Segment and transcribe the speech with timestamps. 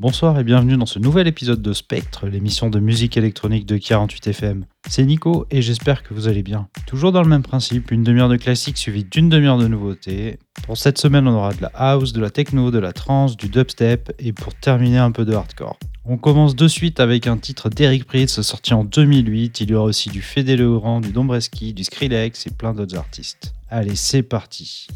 [0.00, 4.28] Bonsoir et bienvenue dans ce nouvel épisode de Spectre, l'émission de musique électronique de 48
[4.28, 4.64] FM.
[4.88, 6.70] C'est Nico et j'espère que vous allez bien.
[6.86, 10.38] Toujours dans le même principe, une demi-heure de classique suivie d'une demi-heure de nouveautés.
[10.62, 13.50] Pour cette semaine, on aura de la house, de la techno, de la trance, du
[13.50, 15.78] dubstep et pour terminer un peu de hardcore.
[16.06, 19.60] On commence de suite avec un titre d'Eric Pritz sorti en 2008.
[19.60, 23.52] Il y aura aussi du Fede Legrand, du Dombreski, du Skrillex et plein d'autres artistes.
[23.68, 24.86] Allez, c'est parti.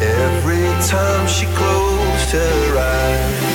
[0.00, 3.49] Every time she closed her eyes.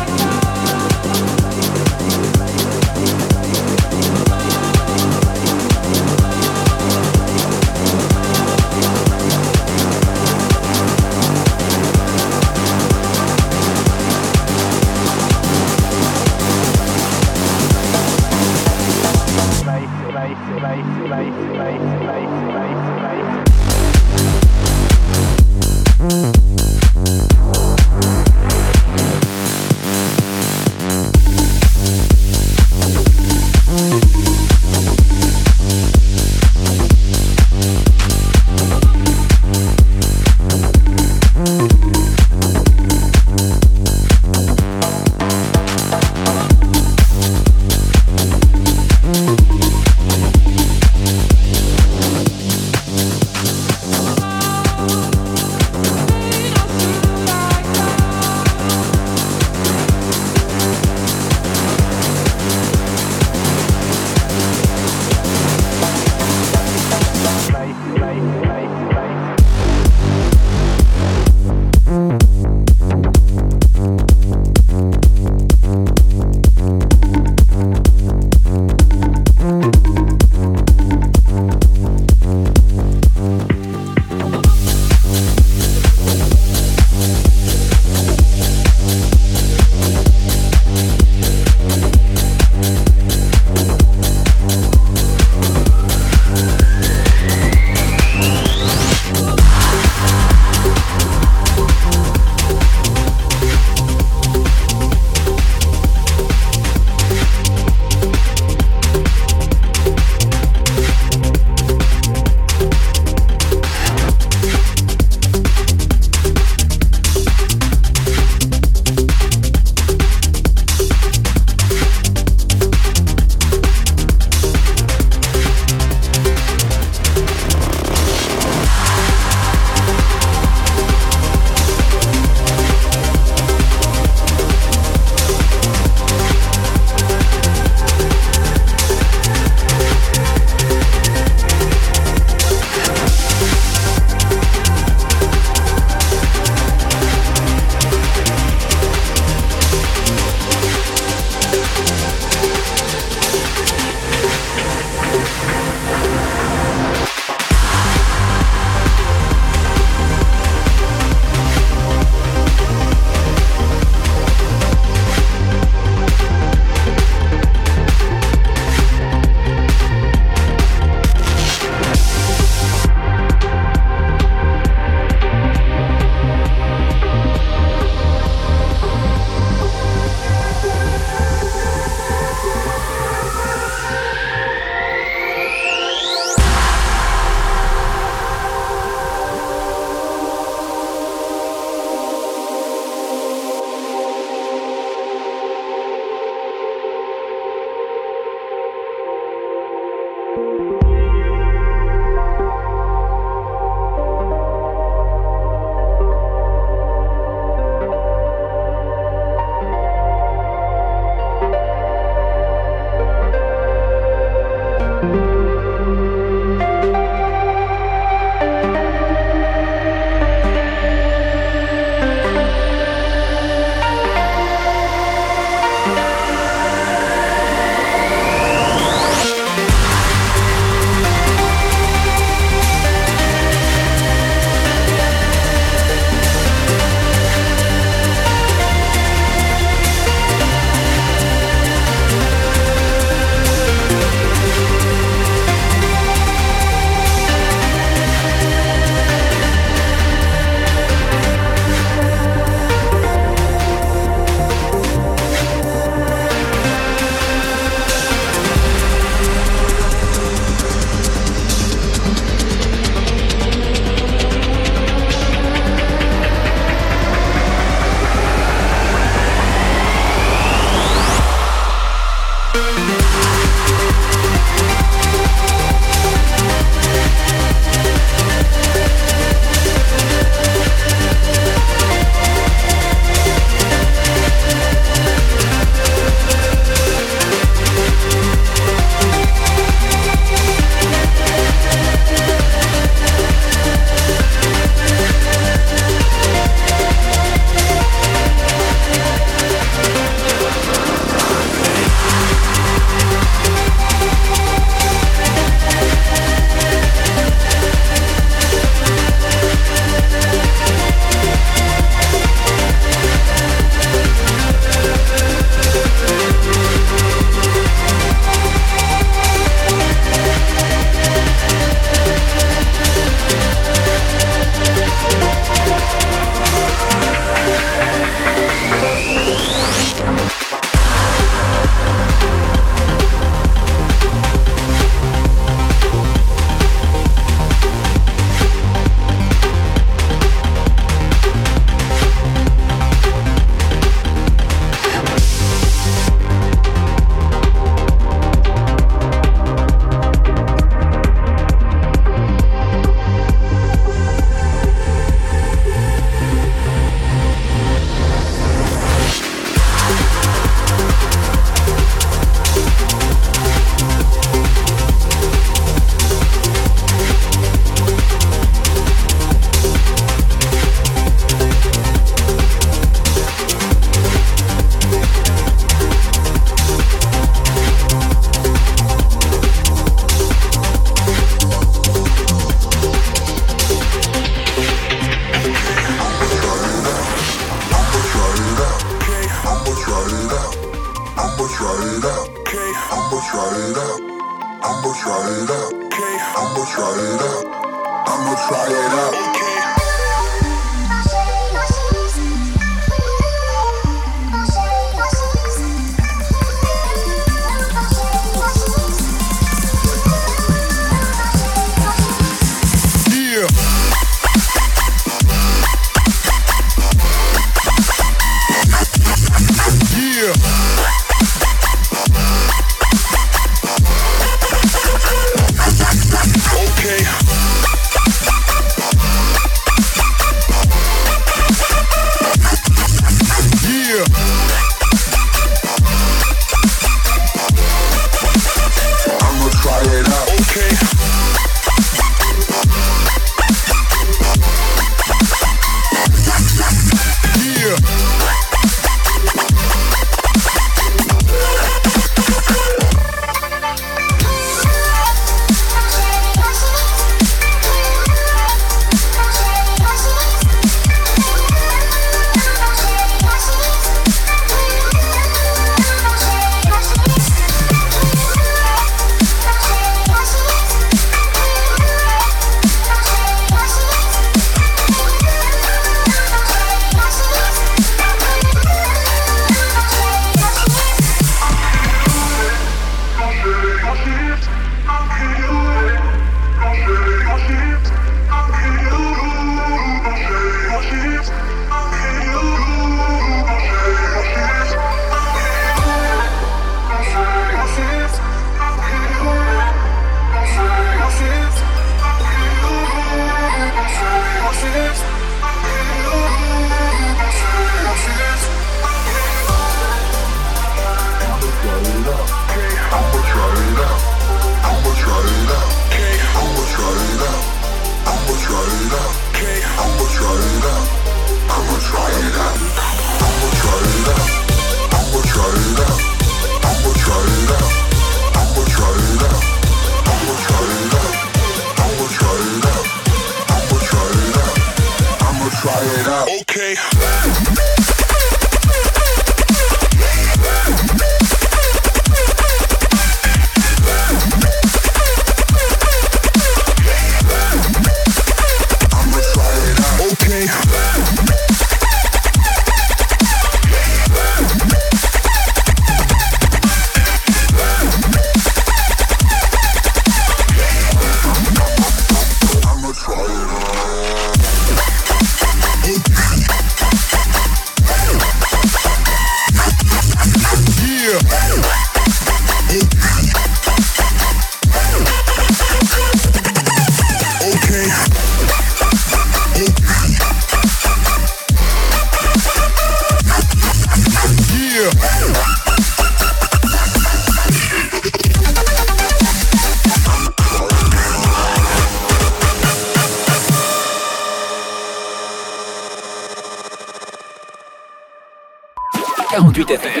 [599.34, 600.00] 48 FM.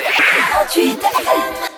[0.70, 1.73] 48 FM.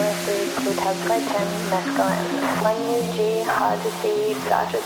[0.00, 2.28] Dorothy, Plutarch Glycin, Mescaline,
[2.64, 4.32] 1UG, Hydrazine,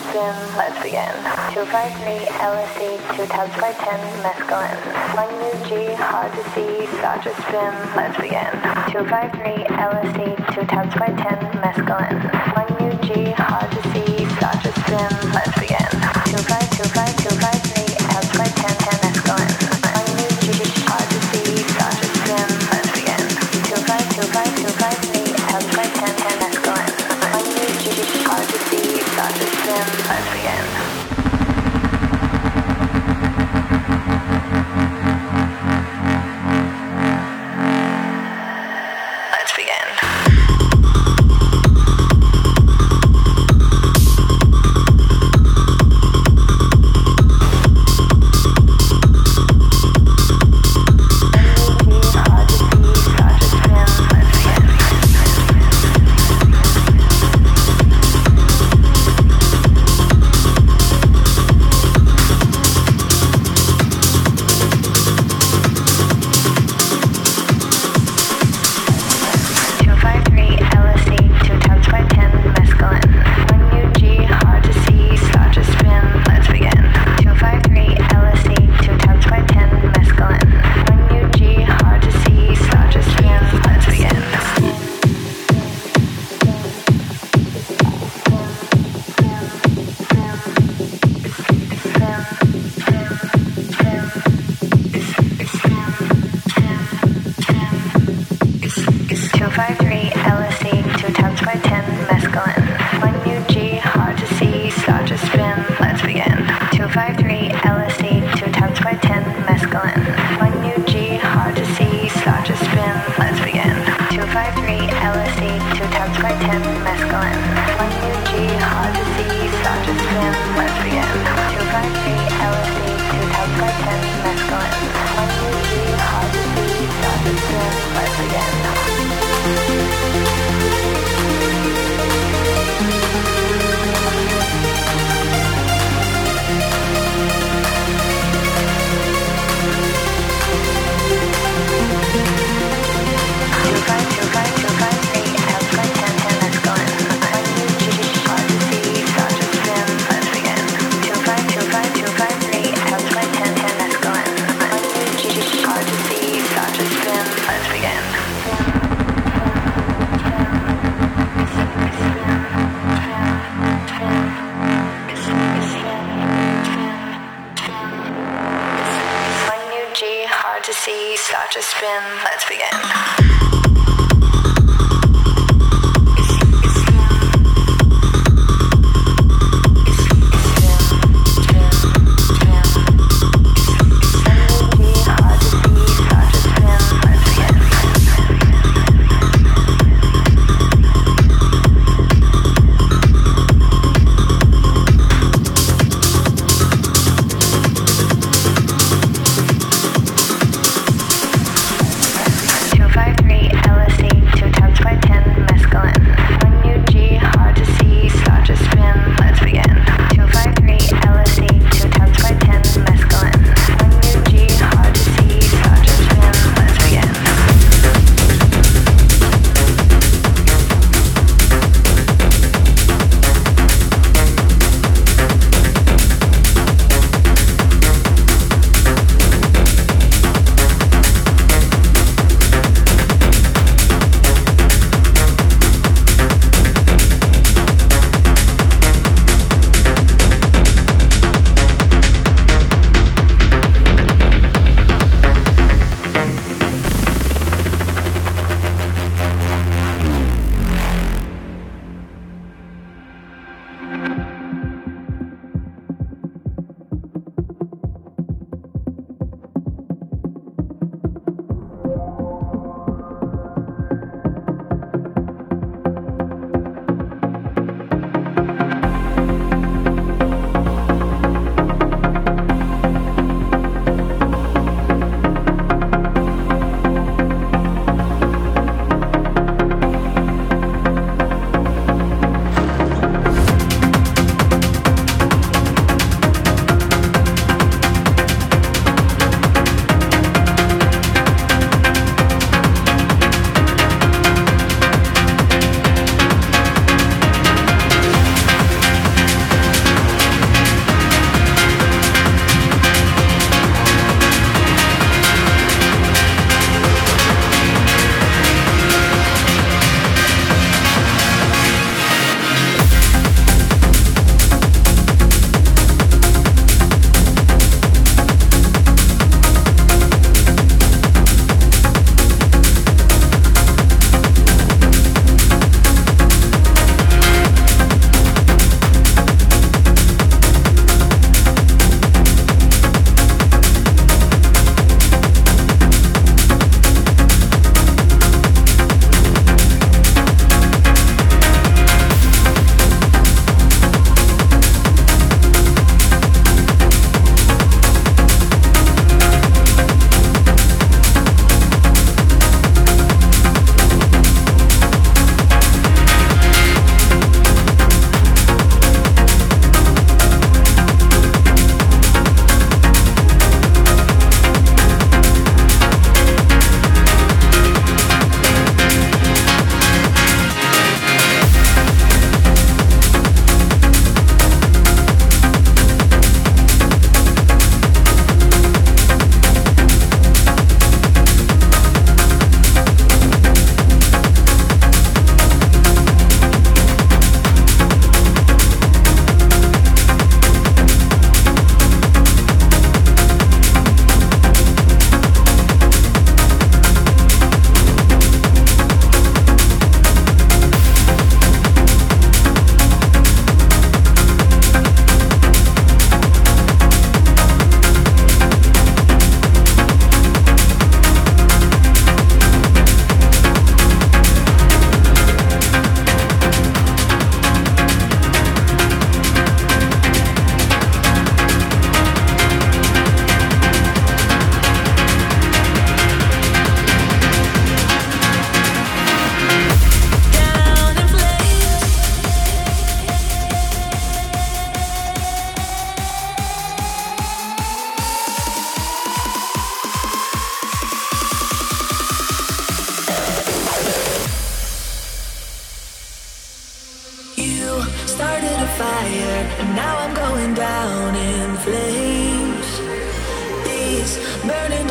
[0.03, 0.35] spin.
[0.59, 1.15] let's begin.
[1.55, 4.75] 253, LSD, Plutarch Glycin, Mescaline,
[5.15, 6.91] 1UG, Hydrazine,
[7.47, 7.75] spin.
[7.95, 8.51] let's begin.
[8.91, 12.19] 253, LSD, Plutarch Glycin, Mescaline,
[12.59, 14.27] 1UG, Hydrazine,
[14.83, 15.31] spin.
[15.33, 15.54] let's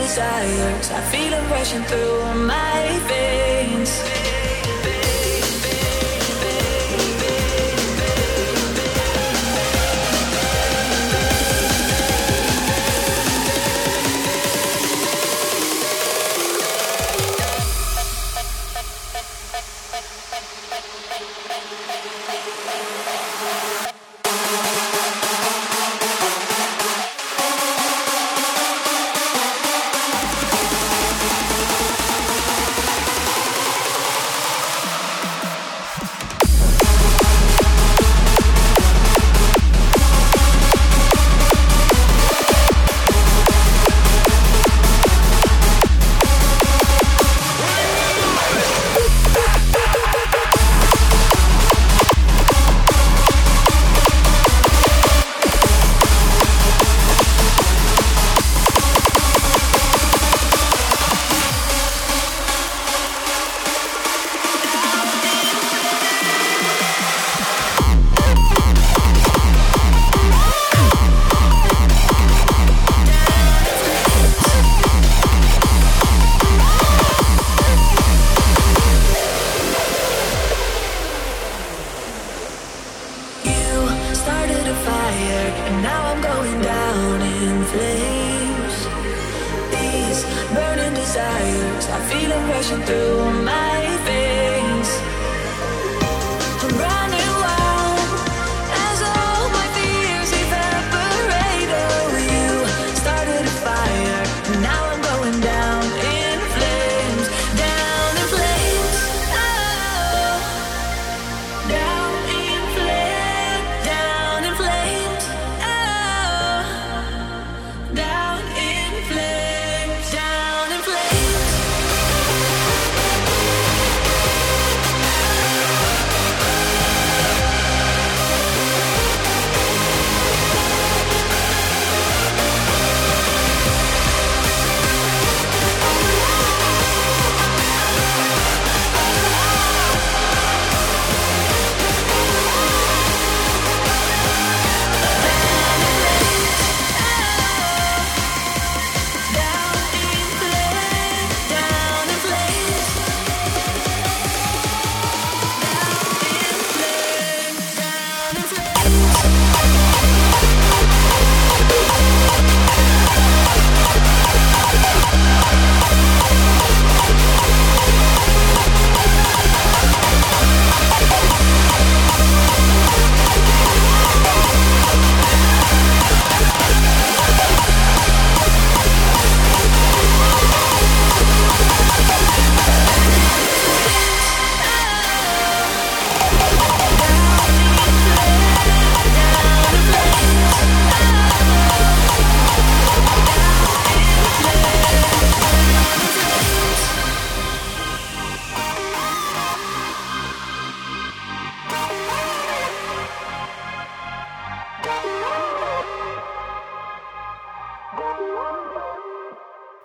[0.03, 0.91] desires.
[0.91, 4.32] I feel them rushing through my veins.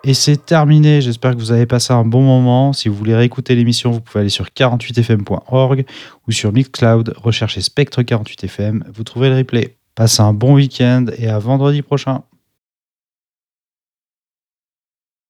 [0.08, 1.02] Et c'est terminé.
[1.02, 2.72] J'espère que vous avez passé un bon moment.
[2.72, 5.84] Si vous voulez réécouter l'émission, vous pouvez aller sur 48fm.org
[6.26, 8.84] ou sur Mixcloud, rechercher Spectre 48fm.
[8.90, 9.76] Vous trouverez le replay.
[9.94, 12.22] Passez un bon week-end et à vendredi prochain.